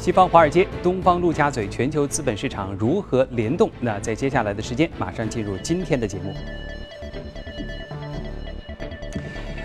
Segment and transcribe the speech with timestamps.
[0.00, 3.70] 西方华尔街、东方陆家嘴，全球资本市场如何联动？
[3.80, 6.34] 那在接下来的时间，马上进入今天的节目。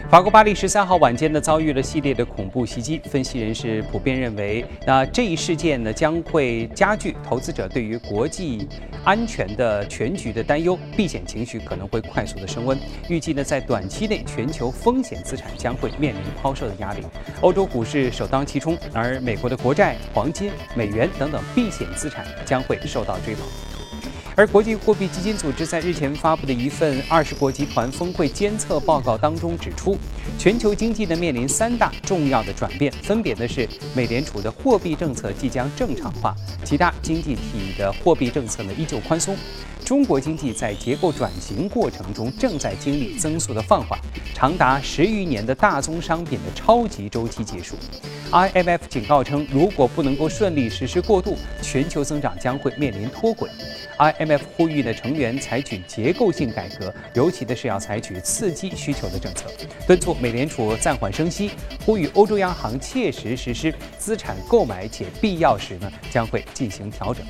[0.07, 3.01] 法国巴黎十三号晚间呢，遭遇了系列的恐怖袭击。
[3.05, 8.67] 分析人士普遍认为，那这一事件呢，将会加剧投资者对于国际
[9.03, 12.77] 安全的全局的担忧，避险情绪可能会快速的升温。
[13.09, 17.01] 预计呢，在短期内，全球风险资产将会面临抛售的压力。
[17.41, 23.43] 欧洲股市首当其冲，而美国的国债、黄金、美元等等避险资产将会受到追捧。
[24.37, 29.97] 而国际货币基金组织在日前发布的一份二十国集团峰会监测报告当中指出，
[30.37, 36.35] 全球经济呢面临三大重要的转变，分别呢是美联储的货币政策即将正常化，
[36.65, 39.37] 其他经济体的货币政策呢依旧宽松。
[39.85, 43.97] 中国经济在结构转型过程中正在经历增速的放缓，
[44.33, 47.75] 长达十余年的大宗商品的超级周期结束。
[48.31, 53.47] IMF 警告称，如果不能够顺利实施过渡，全球增长将会面临脱轨。
[53.97, 59.49] IMF 呼吁的成员采取结构性改革，尤其的是要采取刺激需求的政策，
[59.87, 61.51] 敦促美联储暂缓升息，
[61.85, 67.25] 呼吁欧洲央行切实实施资产购买，且必要时呢将会进行调整。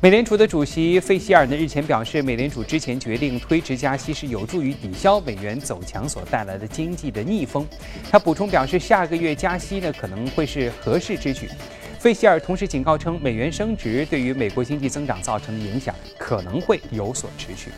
[0.00, 7.66] 美联储的主席费希尔呢日前表示，美联储之前决定推迟加息是有助于抵消美元走强所带来的经济的逆风。
[8.10, 11.48] 他补充表示，下个月加息呢可能会是合适之举。
[12.04, 17.70] 费希尔同时警告称，美元升值对于美国经济增长造成的影响可能会有所持续。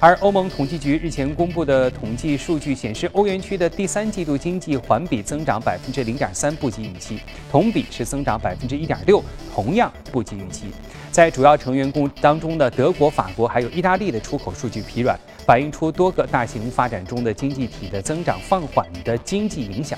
[0.00, 7.14] 而欧盟统计局日前公布的统计数据显示，欧元区的第三季度经济环比增长百分之零点三，不及预期；
[7.48, 9.22] 同比是增长百分之一点六，
[9.54, 10.72] 同样不及预期。
[11.12, 19.96] 在主要成员国当中的德国、法国还有意大利的出口数据疲软，反映出多个大型发展中的经济体的增长放缓的经济影响。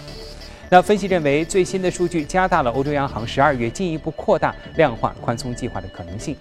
[0.73, 6.37] 那分析认为，最新的数据加大了欧洲央行十二月进一步扩大量化宽松计划的可能性。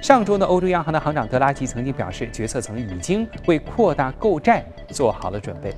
[0.00, 5.70] 上周呢，欧洲央行的行长德拉吉曾经表示，决策层已经为扩大购债做好了准备。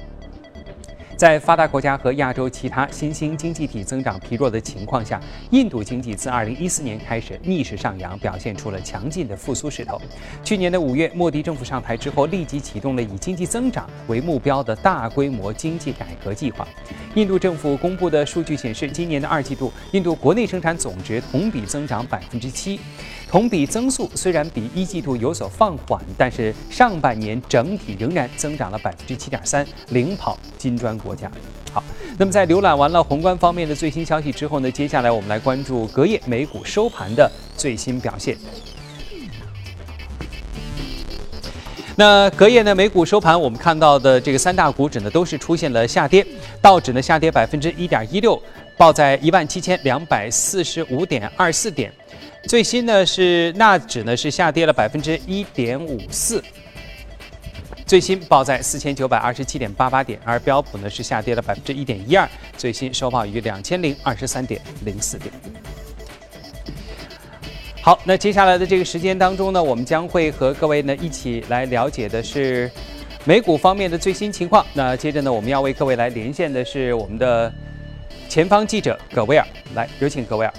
[1.17, 5.19] 在发达国家和亚洲其他新兴经济体增长疲弱的情况下，
[5.51, 9.99] 印度经济自2014年开始逆势上扬，表现出了强劲的复苏势头。
[10.45, 16.69] 去年的五月，莫迪政府上台之后，立即启动了以经济增长为目标的大规模经济改革计划。
[17.15, 22.79] 印度政府公布的数据显示，今年的二季度，印度国内生产总值同比增长百分之七。
[23.29, 31.31] 同比增速虽然比一季度有所放缓，但是上半年整体仍然增长了百分之七点三，领跑金砖国家。
[31.73, 31.83] 好，
[32.19, 38.37] 那么在浏览完了宏观方面的最新消息之后呢，接下来我们来关注隔夜美股收盘的最新表现。
[41.99, 46.27] 那隔夜呢，美股收盘，我们看到的这个三大股指呢，都是出现了下跌，
[46.61, 48.39] 道指呢下跌百分之一点一六，
[48.77, 51.91] 报在一万七千两百四十五点二四点。
[52.49, 56.43] 最新呢是纳指呢是下跌了百分之一点五四，
[57.87, 65.33] 最新报在四千九百二十七点八八点，而标普呢是下跌了百分之一点一二，最新收报于两千零二十三点零四点。
[67.81, 72.69] 好，那接下来的这个时间当中呢，我们将会和各位呢一起来了解的是
[73.25, 74.67] 美股方面的最新情况。
[74.75, 77.53] 那接着呢，我们要为各位来连线的是我们的
[78.29, 79.47] 前方记者葛威尔，
[79.77, 80.53] 来有请葛威尔。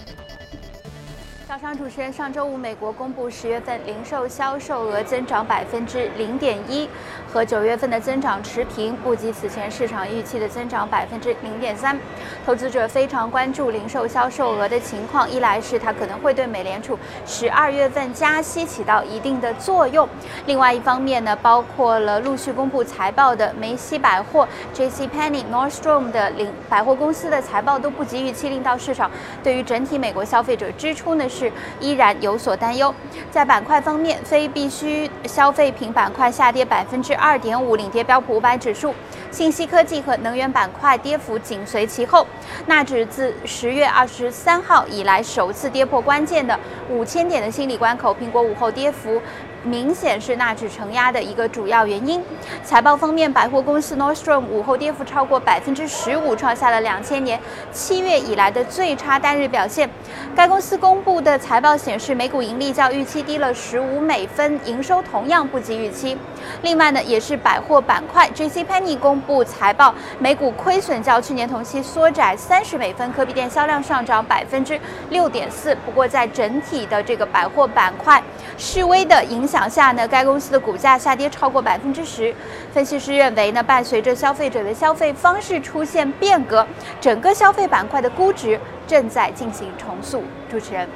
[1.76, 6.88] 主持人，上周五美国公布十月份零售销售额增长百分之零点一，
[7.32, 12.00] 和九月份的增长持平，不及此前市场预期的增长百分之零点三。
[12.46, 20.08] 投资者非常关注零售销售额的情况，一来是它可能会对美联储十二月份加息起到一定的作用；
[20.46, 25.06] 另外一方面呢，包括了陆续公布财报的梅西百货、J.C.
[25.10, 29.12] Penney、Nordstrom 的零百货公司的财报都不及预期，令到市场
[29.44, 31.52] 对于整体美国消费者支出呢是。
[31.80, 32.94] 依然有所担忧。
[33.30, 38.92] 在板块方面，非必需消费品板块下跌百分之二点五，领跌标普五百指数；
[39.32, 42.26] 信息科技和能源板块跌幅紧随其后。
[42.66, 46.60] 纳指自十月二十三号以来首次跌破关键的
[46.90, 48.16] 五千点的心理关口。
[48.16, 49.22] 苹果午后跌幅。
[49.64, 52.22] 明显是纳指承压的一个主要原因。
[52.64, 57.40] 财报方面，百货公司 Nordstrom 午后跌幅超过百分之十五，创下了两千年
[57.72, 59.90] 七月以来的最差单日表现。
[60.36, 66.18] 该公司公布的财报显示，每股盈利较预期低了十五美分，营收同样不及预期。
[66.62, 68.66] 另外呢，也是百货板块，J.C.
[68.66, 74.78] Penney 公布财报，每股亏损较去年同期缩窄三十美分，可比店销量上涨百分之
[75.10, 75.74] 六点四。
[75.86, 78.22] 不过，在整体的这个百货板块
[78.58, 79.38] 示威的影。
[79.38, 82.34] 影响下呢，该公司的股价下跌超过百分之十。
[82.74, 86.68] 分析师认为呢，伴随着消费者的消费方式出现变革，
[87.00, 90.24] 整个消费板块的估值正在进行重塑。
[90.50, 90.90] 主持人，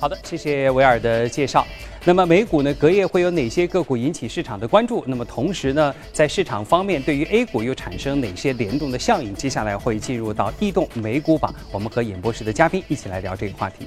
[0.00, 1.64] 好的，谢谢维尔的介绍。
[2.06, 5.02] 那么美股呢，隔夜会有哪些个股引起市场的关注？
[5.06, 9.34] 那么同时呢，在市场方面，对于 A 股又产生哪些联动的效应？
[9.34, 13.86] 接下来会进入到异动美股榜，我们和演播室的嘉宾一起来聊这个话题。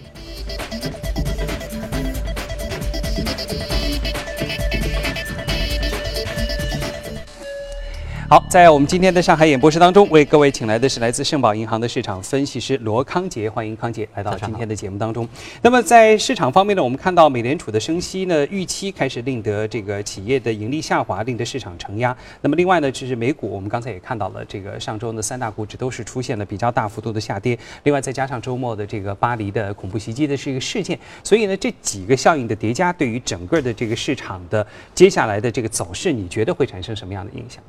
[8.30, 15.26] 好，在我们今天的上海演播室当中，为各位请来的是来自盛宝银行的市场分析师罗康杰，欢迎康杰来到今天的节目当中。
[15.62, 22.14] 那么在市场方面呢，我们看到美联储的升息呢，预期开始令得这个企业的盈利下滑，令得市场承压。
[22.42, 27.58] 那么另外呢，就是美股，我们刚才也看到了，这个上周呢三大股指都是出现了比较大幅度的下跌。
[27.84, 37.64] 另外再加上周末的这个巴黎的恐怖袭击的是一个事件，所以呢这几个效应的叠加，对于整个的这个市场的接下来的这个走势，你觉得会产生什么样的影响？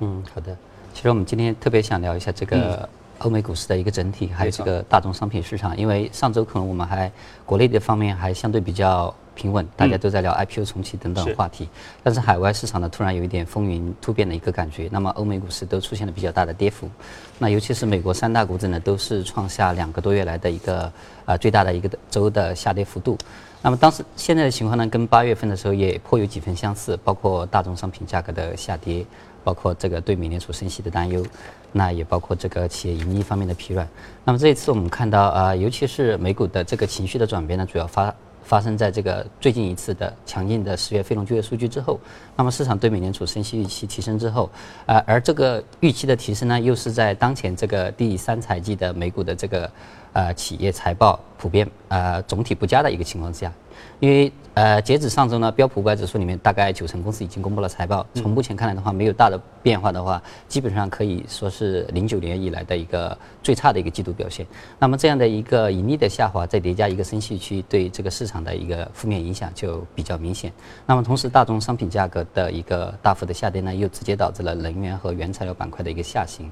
[0.00, 0.56] 嗯，好的。
[0.94, 5.76] 其实我们今天特别想聊一下这个欧美股市的一个整体，还有这个大宗商品市场。
[5.76, 7.10] 因为上周可能我们还
[7.44, 11.68] 国内的方面还相对比较平稳，大家都在聊 IPO 重启等等话题。
[12.02, 14.88] 但是海外市场呢，突然有一点风云突变的一个感觉。
[14.90, 16.88] 那么欧美股市都出现了比较大的跌幅。
[17.38, 20.92] 那尤其是美国三大股指呢，都是创下两个多月来的一个
[21.26, 23.16] 呃最大的一个周的下跌幅度。
[23.60, 29.04] 那么当时现在的情况呢，跟八月份的时候也颇有几分相似，包括大宗商品价格的下跌。
[29.44, 31.24] 包括这个对美联储升息的担忧，
[31.72, 33.88] 那也包括这个企业盈利方面的疲软。
[34.24, 42.00] 那么这一次我们看到啊，尤其是美股的这个情绪的转变呢，主要发发生在这个最近一次的强劲的十月非农就业数据之后。
[42.36, 44.50] 那么市场对美联储升息预期提升之后，
[44.86, 49.70] 啊，而这个预期的提升呢，又是在当前这个第三财季的美股的这个
[50.14, 53.52] 呃企业财报普遍呃总体不佳的一个情况之下。
[54.00, 58.04] 因为呃，截止上周呢，标普五百指数里面大概九成公司已经公布了财报。
[58.14, 64.44] 从目前看来的话，没有大的变化的话，基本上可以说是零九年以来的一个最差的一个季度表现。
[64.76, 70.52] 那么这样的一个盈利的下滑，再叠加一个升息区，对这个市场的一个负面影响就比较明显。
[70.86, 76.50] 那么同时，大宗商品价格的一个大幅的下跌呢，又直接导致了能源和原材料板块的一个下行。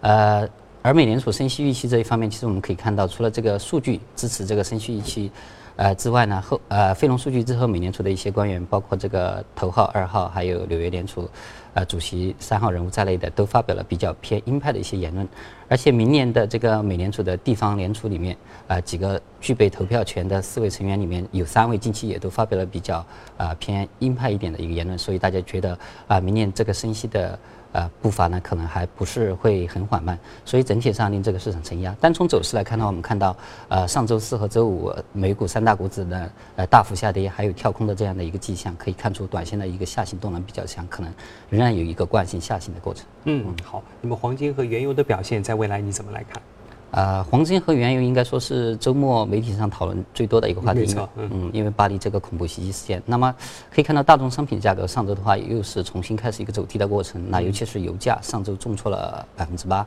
[0.00, 0.46] 呃，
[0.88, 5.30] 而美联储升息预期这一方面，其实我们可以看到，除了这个数据支持这个升息预期。
[5.76, 11.28] 呃，之外呢，后呃，非农数据之后，美联储的一些官员，包括这个头号二号，还有纽约联储，
[11.74, 15.28] 呃，主席三号人物在内的，都发表了比较偏鹰派的一些言论。
[15.68, 18.34] 而且明年的这个美联储的地方联储里面，
[18.66, 23.04] 呃，几个具备投票权的四位成员里面有三位近期也都发表了比较
[23.36, 27.38] 啊偏鹰派一点的一个言论，所以大家觉得啊，明年这个升息的。
[27.72, 31.94] 呃，步伐呢可能还不是会很缓慢，所以整体上令这个市场承压。
[32.00, 33.36] 单从走势来看的话，我们看到，
[33.68, 41.12] 呃，上周四和周五美股三大股指呢呃大幅下跌，还有跳空的这样的一个迹象，可以看出短线的一个下行动能比较强，可能
[41.50, 43.04] 仍然有一个惯性下行的过程。
[43.24, 43.82] 嗯，好。
[44.00, 46.42] 那么黄金和原油的表现，在未来你怎么来看？
[46.90, 50.96] 呃，黄金和原油应该说是周末媒体上讨论最多的一个话题。
[51.16, 53.34] 嗯，因为巴黎这个恐怖袭击事件，那么
[53.70, 57.22] 可以看到大宗商品价格上周的话又是重新开始一个走低的过程。
[57.28, 59.86] 那尤其是油价上周重挫了百分之八。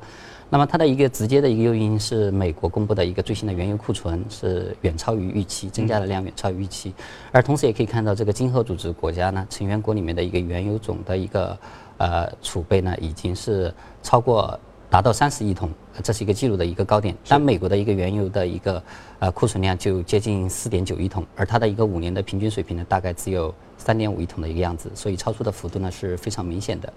[0.51, 6.93] 那么它的一个直接的一个诱因是美国公布的一个最新的原油库存是远超于预期，增加的量远超于预期。
[7.31, 11.57] 而同时也可以看到这个经合组织国家呢，成员国里面的一个原油总的一个
[11.97, 13.73] 呃储备呢，已经是
[14.03, 14.59] 超过。
[14.91, 15.69] 达到三十亿桶，
[16.03, 17.15] 这是一个记录的一个高点。
[17.25, 18.83] 但美国的一个原油的一个
[19.19, 26.91] 呃库存量就接近四点九亿桶，而它的一个五年的平均水平呢，大概只有三点五亿桶的一个样子，所以超出的幅度呢是非常明显的。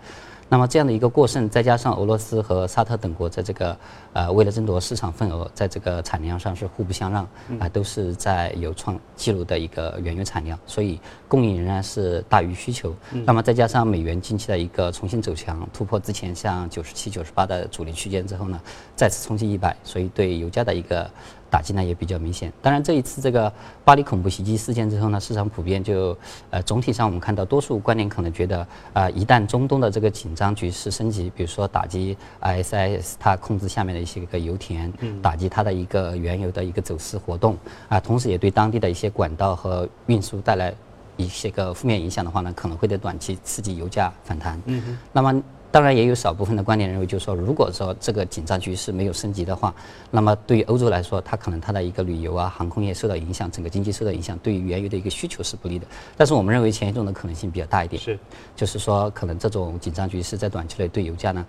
[0.47, 3.75] 那么这样的一个过剩，再加上俄罗斯和沙特等国在这个
[4.13, 7.27] 呃为了争夺市场份额，在这个产量上是互不相让
[7.59, 12.95] 啊，都是在有创纪录的一个原油产量，所以供应仍然是大于需求。
[13.25, 18.61] 那么再加上美元近期的一个重新走强，突破之前像九十七、九十八的阻力区间之后呢，
[18.95, 21.11] 再次冲击一百，所以对油价的一个。
[21.51, 22.53] 打击呢也比较明显。
[22.61, 23.53] 当然，这一次这个
[23.85, 26.17] 巴黎恐怖袭击事件之后呢，市场普遍就
[26.51, 37.57] 呃总体上我们看到多数观点可能觉得啊，一旦中东的这个紧张局势升级，比如说打击 ISIS 它控制下面的一些个油田，打击它的一个原油的一个走私活动
[37.89, 40.75] 啊，同时也对当地的一些管道和运输带来
[41.17, 44.61] 一些个负面影响的话呢，可能会在短期刺激油价反弹。
[44.67, 45.43] 嗯那么。
[45.75, 49.75] 当然，也有少部分的观点认为，就是说，如果说这个紧张局势没有升级的话，
[50.09, 55.87] 那么对于欧洲来说，它可能它的一个旅游啊、航空业受到影响，整个经济受到影响，对于原油的一个需求是不利的。
[56.17, 58.17] 但是我们认为前一种的可能性比较大一点，是，
[58.55, 61.45] 就是说，可能这种紧张局势在短期内对油价呢，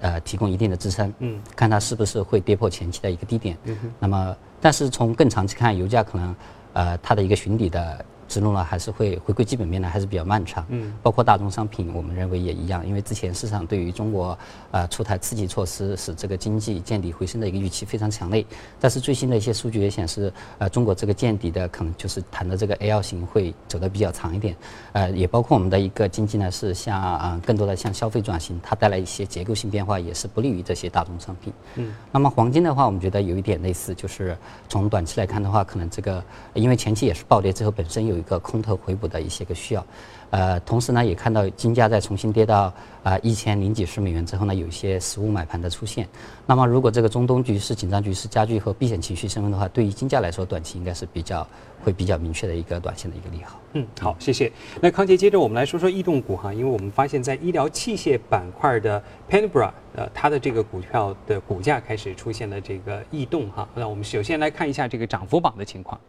[0.00, 3.56] 呃，提供一定的支撑，嗯，看它是不是会跌破前期的一个低点。
[3.62, 6.34] 嗯那么，但是从更长期看，油价可能，
[6.72, 8.04] 呃，它的一个寻底的。
[8.28, 10.64] 之路呢，还是会回归基本面呢，还是比较漫长。
[10.68, 14.38] 嗯，包括大宗商品，我们认为也一样，因为之前市场对于中国
[14.70, 18.44] 呃出台刺激措施，使这个经济见底回升的一个预期非常强烈。
[18.78, 24.54] 但是最新的一些数据也显示，呃，中国这个见底的可能就是谈的这个 L 型会走得比较长一点。
[24.92, 31.50] 呃，也包括我们的一个经济呢是向啊更多的向消费转型，它带来一些结构性变化，也是不利于这些大宗商品。
[31.76, 34.36] 嗯，那么黄金的话，我们觉得有一点类似，就是
[34.68, 38.17] 从短期来看的话，可能这个因为前期也是暴跌之后本身有。
[38.18, 39.86] 一个空头回补的一些个需要，
[40.30, 42.72] 呃，同时呢，也看到金价在重新跌到
[43.02, 46.06] 啊一千零几十美元之后呢，有一些实物买盘的出现。
[46.46, 51.46] 那么，如果这个中东局势紧张局势加剧和避险情绪升温的话，对于金价来说，短期应该是比较
[51.82, 53.60] 会比较明确的一个短线的一个利好。
[53.74, 54.50] 嗯，好，谢谢。
[54.80, 63.68] 那康杰，接着我们来说说异动股哈，因为我们发现，在医疗器械板块的 Penbra，呃，它的这个股票的股价开始出现了这个异动哈。
[63.74, 66.00] 那我们首先来看一下这个涨幅榜的情况。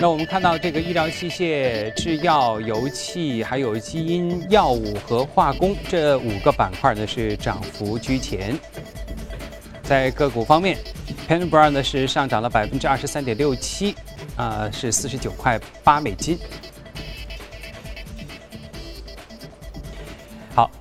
[0.00, 8.56] 那我们看到这个医疗器械、制药、油气，还有基因药物和化工这五个板块呢是涨幅居前。
[9.82, 10.78] 在个股方面
[11.26, 13.92] p e n b r a 呢是上涨了百分之二十三点六七，
[14.36, 16.38] 啊是四十九块八美金。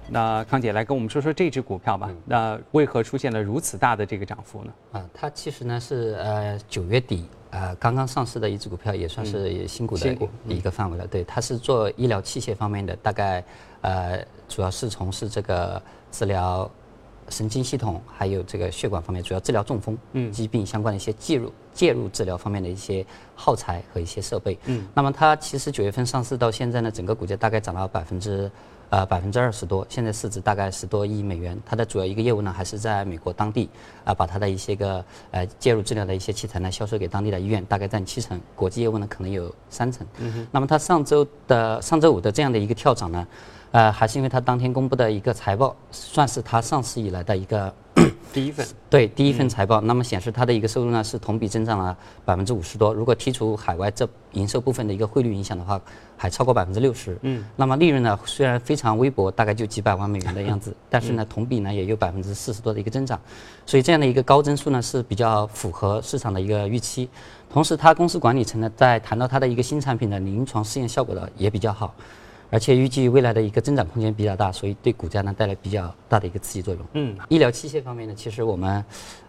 [0.09, 2.09] 那康姐来跟我们说说这只股票吧。
[2.25, 4.73] 那为何出现了如此大的这个涨幅呢？
[4.93, 11.05] 啊，它其实呢是呃九月底呃刚刚上市的一只股票，也算是新股的一个范围了。
[11.07, 13.43] 对，它是做医疗器械方面的，大概
[13.81, 16.69] 呃主要是从事这个治疗
[17.29, 19.97] 神经系统还有这个血管方面，主要治疗中风
[20.31, 24.57] 疾病相关的一些介入介入治疗方面的一些耗材和一些设备。
[24.65, 28.49] 嗯，那么它其实九月份上市到现在呢，整个股价大概涨了百分之。
[28.89, 31.59] 呃，百分之二十多，现在市值大概十多亿美元。
[31.65, 33.69] 它的主要一个业务呢，还是在美国当地，
[34.05, 38.39] 啊，把它的一些个呃介入治疗的一些器材呢，销售给当地的医院，大概占七成。
[38.55, 40.07] 国际业务呢，可能有三成。
[40.19, 43.27] 嗯那么它上周的上周五的这样的一个跳涨呢，
[43.71, 47.73] 呃，还是因为它当天公布的一个财报，算是它上市以来的一个。
[48.37, 52.93] 第一份对第一份财报，那么显示它的一个收入呢是同比增长了百分之五十多。
[52.93, 55.81] 如果剔除海外这营收部分的一个汇率影响的话，
[56.15, 57.17] 还超过百分之六十。
[57.23, 63.19] 嗯，那么利润呢虽然非常微薄，大概就几百万美元的样子，但是呢同比呢也有百分之四十多的一个增长。
[63.65, 67.09] 所以这样的一个高增速呢是比较符合市场的一个预期。
[67.49, 71.91] 同时，它公司管理层呢在谈到它的一个新产品的临床试验效果的也比较好。
[72.49, 76.85] 而且预计未来的一个增长空间比较大，所以对股价呢带来比较大的一个刺激作用。
[76.93, 78.83] 嗯，医疗器械方面呢，其实我们，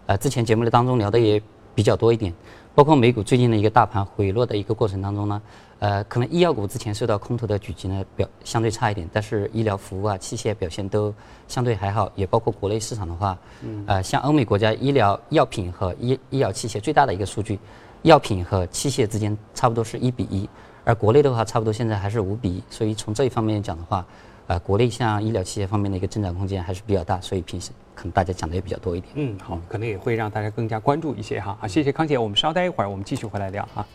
[0.05, 1.41] 呃，之前节目的当中聊的也
[1.75, 2.33] 比较多一点，
[2.73, 5.41] 包括美股最近的一个大盘回落的一个过程当中呢，
[5.79, 11.13] 呃，可能医药股之前受到空头的狙击呢表相对差一点，但是医疗服务啊器械表现都
[11.47, 13.37] 相对还好，也包括国内市场的话，
[13.85, 17.59] 呃，像欧美国家医疗药品和医医疗器械最大的一个数据，
[18.03, 20.49] 药品和器械之间差不多是一比一。
[20.89, 24.03] 而国内的话，差不多现在还是五比一，所以从这一方面讲的话，
[24.47, 29.13] 呃，国内像医疗器械方面的一个增长空间还是比较大，所以平时可能大家讲的也比较多一点。
[29.13, 31.55] 嗯，好，可能也会让大家更加关注一些哈。
[31.61, 33.85] 好，谢谢康姐，我们稍待一会儿，我们继续回来聊哈。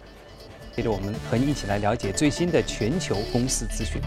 [0.76, 4.00] 接着我们和你一起来了解最新的全球公司资讯。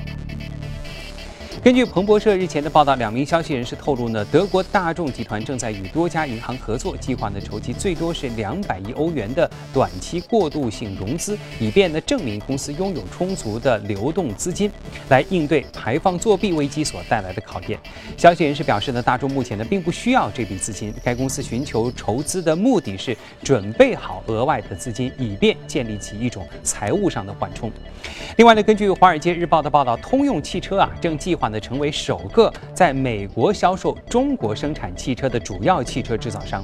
[1.67, 14.71] 根据彭博社日前的报道，两名消息人士透露呢，德国大众集团正在与多家银行合作，计划呢筹集最多是两百亿欧元的短期过渡性融资，以便呢证明公司拥有充足的流动资金，
[15.09, 17.77] 来应对排放作弊危机所带来的考验。
[18.15, 27.69] 消息人士表示呢，大众目前呢并不需要这笔资金，该公司寻求筹资的目的是准备好额外的资金，以便建立起一种财务上的缓冲。
[28.37, 36.63] 另外呢，根据《华尔街日报》的报道，通用汽车啊正计划呢成为首个在美国销售中国生产汽车的主要汽车制造商。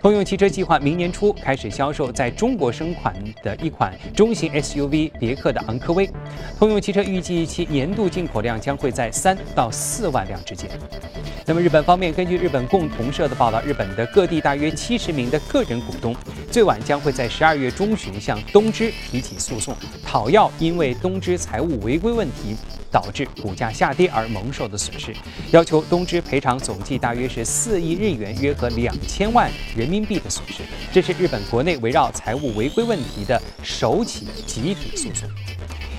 [0.00, 6.10] 通用汽车计划明年初开始销售在中国生产的一款中型 SUV 别克的昂科威。
[6.58, 10.68] 通用汽车预计其年度进口量将会在三到四万辆之间。
[11.46, 16.14] 那么日本方面，根据日本共同社的报道，日本的各地大约七十名的个人股东，
[16.52, 22.54] 最晚将会在十二月中旬向东芝提起诉讼，讨要因为东芝财务违规问题
[22.90, 25.16] 导致股价下跌而蒙受的损失，
[25.50, 30.62] 要求东芝赔偿总计大约是四亿日元，约合两千万人民币的损失。
[30.92, 35.26] 这是日本国内围绕财务违规问题的首起集体诉讼。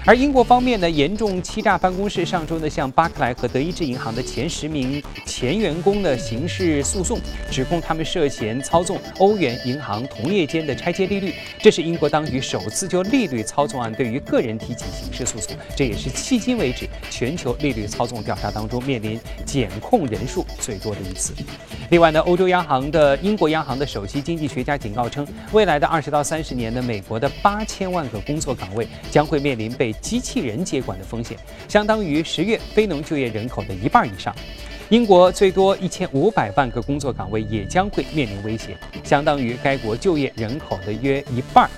[0.06, 7.18] 而英国方面呢，严重欺诈办公室上周呢向巴克莱和德意志银行的前十名前员工的刑事诉讼，
[7.50, 11.34] 指控他们涉嫌操纵欧元银行同业间的拆借利率。
[11.62, 21.34] 这是英国当局首次就利率操纵案对于个人提起刑事诉讼，这也是迄今为止全球利率操纵调查当中面临检控人数最多的一次。
[21.90, 34.36] 另外呢，欧洲央行的英国央行的首席经济学家警告称，未来的二十到三十年呢，美国的八千万个工作岗位将会面临被机器人接管的风险，相当于十月非农就业人口的一半以上。
[34.90, 41.70] 英国最多一千五百万个工作岗位也将会面临威胁，相当于该国就业人口的约一半。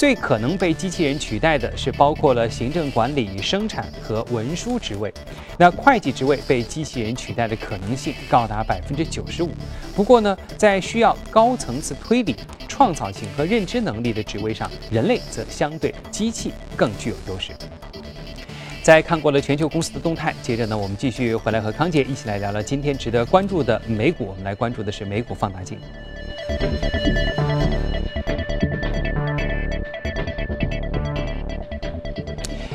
[0.00, 5.12] 最可能被机器人取代的是包括了行政管理、生产和文书职位。
[5.58, 9.50] 那会计职位被机器人取代的可能性高达百分之九十五。
[9.94, 12.34] 不过呢，在需要高层次推理、
[12.66, 17.52] 创造性和认知能力的职位上，人类则相对机器更具有优势。
[18.82, 24.24] 在看过了全球公司的动态，接着呢，我们继续回来和康杰一起来聊聊今天值得关注的美股。
[24.24, 25.78] 我们来关注的是美股放大镜。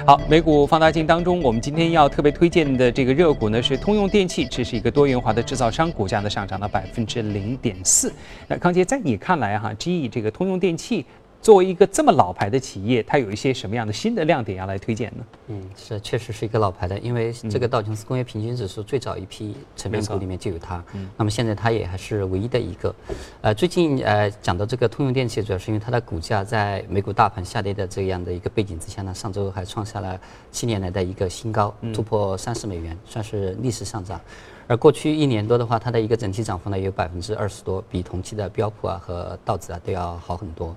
[0.07, 8.13] 好，美股放大镜当中，我们今天要特别推荐的这个热股呢是通用电气，这是一个多元化的制造商，股价呢上涨了百分之零点四。
[8.47, 11.03] 那康杰，在你看来哈，GE 这个通用电气？
[11.45, 15.23] 作为一个这么老牌的企业，它有一些什么样的新的亮点要来推荐呢？
[15.49, 20.83] 嗯，是，确实是一个老牌的，因为这个道琼斯工业平均指数最早一批成分股里面就有它。
[20.93, 22.95] 嗯，那么现在它也还是唯一的一个。
[23.41, 30.19] 呃，最近呃讲到这个通用电气，主要是因为它的股价在美股大盘下跌的这样的一个背景之下呢，上周还创下了
[30.51, 34.19] 七年来的一个新高，突破三十美元，算是历史上涨。
[34.65, 40.75] 而过去一年多的话，它的一个整体涨幅呢有百分之二十多，比同期的标普啊和道指啊都要好很多。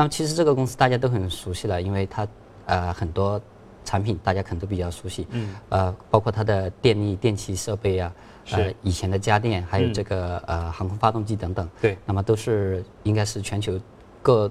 [0.00, 2.26] 那么其实这个公司大家都很熟悉了，因为它
[2.64, 3.38] 呃很多
[3.84, 8.10] 产品大家可能都比较熟悉，嗯，呃包括它的电力电气设备啊，
[8.52, 13.78] 呃以前的家电，还有这个呃航空发动机等等，对，那么都是应该是全球
[14.22, 14.50] 各。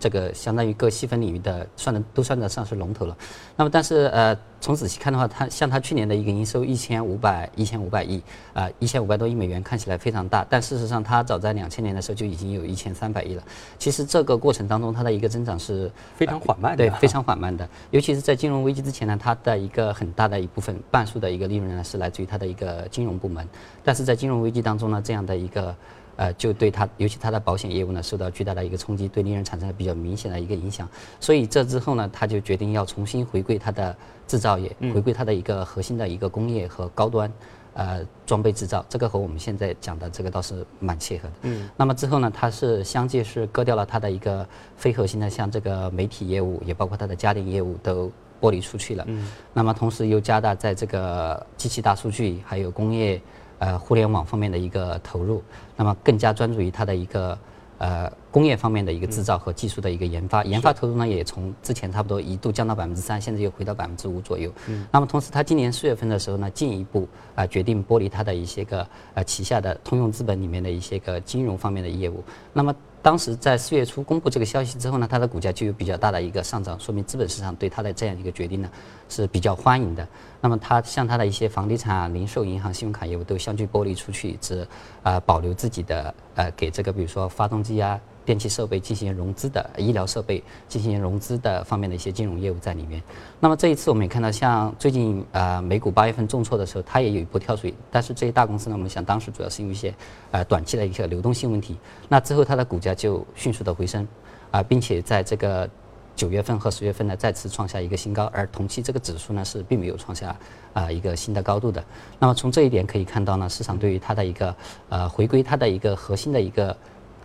[0.00, 3.16] 这个相当于各细分领域的算的都算得上是龙头了，
[3.56, 4.38] 那么但是呃
[4.68, 8.22] 从仔细看的话，它像它去年的一个营收一千五百一千五百亿
[8.52, 13.42] 啊一千五百多亿美元看起来非常大，但事实上它早在两千年的时候就已经有一千三百亿了。
[13.78, 17.66] 其实这个过程当中它的一个增长是非常缓慢的，对，非 常缓慢的。
[17.92, 23.48] 尤其是在金融危机之前呢，它的一个很大的一部分半数的一个利润呢是来自于它的一个金融部门，
[23.82, 25.74] 但是在金融危机当中呢，这样的一个。
[26.18, 30.88] 呃，就对它，尤其它的保险业务呢，受到巨大的一个冲击，对利润产生了比较明显的一个影响。
[31.20, 37.32] 所以这之后呢，他就决定要重新回归它的制造业，回归它的一个核心的一个工业和高端，
[37.74, 38.84] 呃，装备制造。
[38.88, 41.34] 这个和我们现在讲的这个倒是蛮契合的。
[41.42, 41.70] 嗯。
[41.76, 44.44] 那么之后呢，它是相继是割掉了它的一个
[44.76, 49.04] 非核心的，像这个媒体业务，也包括它的家电业务都剥离出去了。
[49.06, 49.30] 嗯。
[49.54, 53.22] 那么同时又加大在这个机器大数据还有工业。
[53.58, 55.42] 呃，互联网方面的一个投入，
[55.76, 57.38] 那么更加专注于它的一个
[57.78, 64.50] 呃工业方面的一个制造和技术的一个研发，研发投入呢也从之前差不多一度降到百分之三，现在又回到百分之五左右。
[64.68, 64.86] 嗯。
[64.92, 72.22] 那么同时，它今年四月份的时候呢，进一步啊决定剥离它的一些个呃旗下的通用资本里面的一些个金融方面的业务。
[72.52, 72.74] 那么。
[73.02, 78.68] 当时在四月初公布这个消息之后呢，它的股价就有比较大的一个上涨，说明资本市场对它的这样一个决定呢
[79.08, 80.06] 是比较欢迎的。
[80.40, 84.66] 那么它像它的一些房地产、啊零售、银行、信用卡业务都相继剥离出去，只
[85.02, 87.98] 啊保留自己的呃给这个比如说发动机啊。
[88.28, 93.02] 电气设备进行融资的医疗设备进行融资的方面的一些金融业务在里面。
[93.40, 97.72] 那么这一次我们也看到，像最近呃美股八月份重挫的时候，它也有一波跳水。
[97.90, 99.94] 但是这些大公司呢，我们想当时主要是因为一些
[100.30, 101.78] 呃短期的一些流动性问题。
[102.06, 104.06] 那之后它的股价就迅速的回升，
[104.50, 105.66] 啊，并且在这个
[106.14, 110.36] 九月份和十月份呢再次创下一个新高，而同期这个指数呢是并没有创下
[110.74, 111.82] 啊一个新的高度的。
[112.18, 114.54] 那么从这一点可以看到呢，市场对于它的一个
[114.90, 116.76] 呃回归它的一个核心的一个。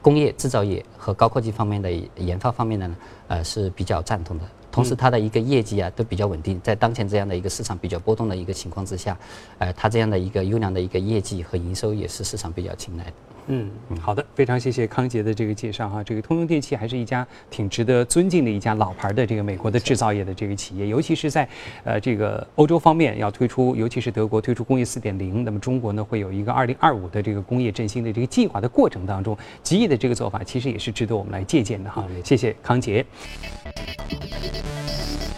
[0.04, 2.96] 工业制造业和高科技方面的研发方面的呢，
[3.30, 4.44] 呃是比较赞同的。
[4.74, 9.16] 同时，它的一个业绩啊都比较稳定，在当前这样的一个市场比较波动的一个情况之下，
[9.60, 13.14] 呃，它这样的一个优良的一个业绩和营收也是市场比较青睐的。
[13.48, 16.02] 嗯，好的，非常谢谢康杰的这个介绍哈。
[16.02, 21.48] 这个通用电气还是一家挺值得尊敬的一家老牌的这个美国的制造业的这个企业，尤其是在
[21.84, 32.08] 呃这个欧洲方面要推出，尤其是德国推出工业四点零，那么中国呢会有一个二零二五的这个工业振兴的这个计划的过程当中，吉利的这个做法其实也是值得我们来借鉴的哈。
[32.24, 33.06] 谢谢康杰。
[34.64, 35.33] Thank you.